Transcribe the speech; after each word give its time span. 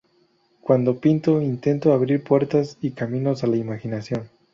Cuándo 0.61 0.99
pinto, 0.99 1.43
intento 1.43 1.93
abrir 1.93 2.23
puertas 2.23 2.75
y 2.81 2.89
caminos 2.89 3.43
a 3.43 3.45
la 3.45 3.57
imaginación. 3.57 4.31